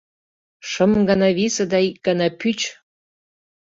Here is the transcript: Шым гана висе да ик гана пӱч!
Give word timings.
Шым 0.69 0.91
гана 1.09 1.27
висе 1.37 1.63
да 1.71 1.79
ик 1.89 1.97
гана 2.07 2.27
пӱч! 2.39 2.59